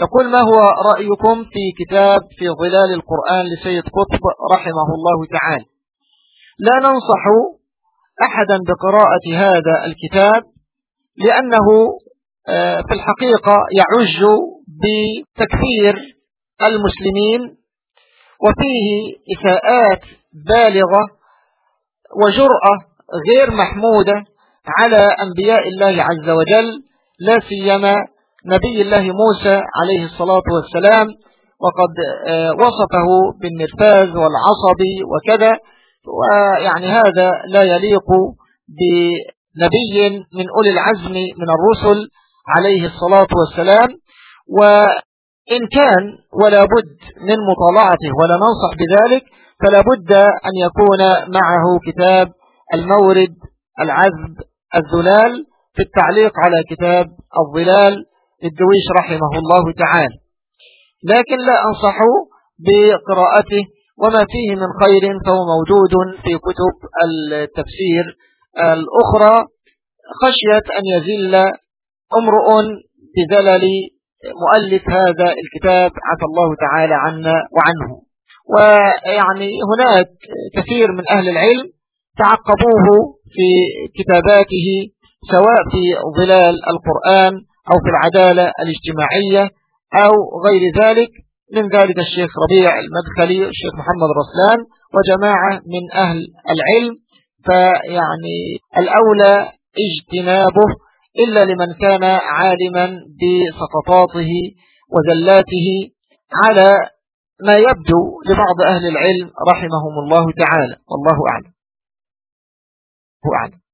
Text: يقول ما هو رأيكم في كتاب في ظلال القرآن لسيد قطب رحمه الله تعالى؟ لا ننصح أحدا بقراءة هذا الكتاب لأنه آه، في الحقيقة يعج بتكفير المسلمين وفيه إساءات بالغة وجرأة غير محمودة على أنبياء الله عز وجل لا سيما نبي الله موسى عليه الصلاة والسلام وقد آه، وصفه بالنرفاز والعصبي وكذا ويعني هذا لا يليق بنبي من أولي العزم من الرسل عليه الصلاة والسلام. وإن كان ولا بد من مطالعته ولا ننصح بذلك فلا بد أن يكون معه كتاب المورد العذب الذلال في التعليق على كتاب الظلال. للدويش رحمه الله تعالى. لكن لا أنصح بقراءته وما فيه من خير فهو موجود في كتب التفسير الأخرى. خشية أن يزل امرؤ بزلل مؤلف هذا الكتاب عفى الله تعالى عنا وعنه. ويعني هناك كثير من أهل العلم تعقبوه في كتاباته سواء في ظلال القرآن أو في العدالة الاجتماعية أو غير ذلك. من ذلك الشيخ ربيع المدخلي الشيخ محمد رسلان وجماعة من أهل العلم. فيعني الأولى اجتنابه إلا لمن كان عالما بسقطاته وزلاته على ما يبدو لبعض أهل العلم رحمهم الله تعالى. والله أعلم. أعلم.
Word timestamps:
يقول 0.00 0.30
ما 0.30 0.38
هو 0.40 0.58
رأيكم 0.92 1.44
في 1.44 1.84
كتاب 1.84 2.20
في 2.38 2.48
ظلال 2.48 2.92
القرآن 2.94 3.46
لسيد 3.46 3.82
قطب 3.82 4.20
رحمه 4.52 4.88
الله 4.96 5.26
تعالى؟ 5.38 5.64
لا 6.58 6.88
ننصح 6.88 7.24
أحدا 8.22 8.58
بقراءة 8.68 9.34
هذا 9.34 9.84
الكتاب 9.86 10.42
لأنه 11.16 11.66
آه، 12.48 12.76
في 12.88 12.94
الحقيقة 12.94 13.56
يعج 13.76 14.24
بتكفير 14.82 15.94
المسلمين 16.62 17.56
وفيه 18.44 19.16
إساءات 19.38 20.00
بالغة 20.46 21.06
وجرأة 22.24 22.74
غير 23.28 23.50
محمودة 23.50 24.24
على 24.78 24.96
أنبياء 25.22 25.68
الله 25.68 26.02
عز 26.02 26.28
وجل 26.28 26.82
لا 27.20 27.38
سيما 27.48 27.94
نبي 28.46 28.82
الله 28.82 29.02
موسى 29.02 29.62
عليه 29.80 30.04
الصلاة 30.04 30.42
والسلام 30.54 31.06
وقد 31.60 31.94
آه، 32.26 32.50
وصفه 32.50 33.08
بالنرفاز 33.40 34.08
والعصبي 34.08 34.94
وكذا 35.12 35.52
ويعني 36.18 36.86
هذا 36.86 37.30
لا 37.48 37.62
يليق 37.62 38.08
بنبي 38.78 40.08
من 40.34 40.46
أولي 40.56 40.70
العزم 40.70 41.12
من 41.12 41.48
الرسل 41.56 42.08
عليه 42.48 42.86
الصلاة 42.86 43.26
والسلام. 43.38 43.88
وإن 44.58 45.66
كان 45.72 46.04
ولا 46.42 46.62
بد 46.64 46.96
من 47.20 47.36
مطالعته 47.50 48.10
ولا 48.20 48.36
ننصح 48.36 48.72
بذلك 48.80 49.24
فلا 49.62 49.80
بد 49.80 50.12
أن 50.48 50.54
يكون 50.66 50.98
معه 51.34 51.64
كتاب 51.86 52.28
المورد 52.74 53.34
العذب 53.80 54.34
الذلال 54.74 55.44
في 55.74 55.82
التعليق 55.82 56.32
على 56.44 56.62
كتاب 56.70 57.06
الظلال. 57.40 58.04
للدويش 58.42 58.86
رحمه 58.98 59.32
الله 59.38 59.72
تعالى. 59.72 60.16
لكن 61.04 61.36
لا 61.48 61.56
أنصح 61.68 61.96
بقراءته 62.66 63.64
وما 64.02 64.26
فيه 64.32 64.50
من 64.62 64.70
خير 64.82 65.04
فهو 65.26 65.40
موجود 65.54 65.92
في 66.22 66.32
كتب 66.46 66.74
التفسير 67.04 68.04
الأخرى. 68.58 69.46
خشية 70.22 70.66
أن 70.78 70.84
يزل 70.94 71.34
امرؤ 72.18 72.48
بزلل 73.14 73.64
مؤلف 74.42 74.82
هذا 74.88 75.28
الكتاب 75.42 75.90
عفى 76.08 76.24
الله 76.30 76.48
تعالى 76.60 76.94
عنا 76.94 77.34
وعنه. 77.56 78.02
ويعني 78.54 79.50
هناك 79.70 80.08
كثير 80.56 80.92
من 80.92 81.04
أهل 81.10 81.28
العلم 81.28 81.66
تعقبوه 82.18 82.86
في 83.34 83.48
كتاباته 83.98 84.68
سواء 85.30 85.60
في 85.72 85.82
ظلال 86.18 86.54
القرآن 86.72 87.34
أو 87.70 87.76
في 87.84 87.88
العدالة 87.94 88.52
الاجتماعية 88.62 89.50
أو 90.04 90.12
غير 90.46 90.62
ذلك. 90.82 91.10
من 91.54 91.68
ذلك 91.68 91.98
الشيخ 91.98 92.30
ربيع 92.44 92.78
المدخلي 92.78 93.48
الشيخ 93.48 93.72
محمد 93.74 94.10
رسلان 94.22 94.58
وجماعة 94.94 95.52
من 95.52 95.98
أهل 96.04 96.18
العلم. 96.54 96.94
فيعني 97.46 98.38
الأولى 98.78 99.48
اجتنابه 99.86 100.68
إلا 101.18 101.44
لمن 101.44 101.72
كان 101.72 102.04
عالما 102.04 102.86
بسقطاته 103.20 104.32
وزلاته 104.94 105.68
على 106.44 106.78
ما 107.46 107.56
يبدو 107.56 108.00
لبعض 108.28 108.60
أهل 108.66 108.86
العلم 108.88 109.30
رحمهم 109.48 109.94
الله 110.04 110.24
تعالى. 110.44 110.76
والله 110.90 111.18
أعلم. 111.32 111.52
أعلم. 113.34 113.65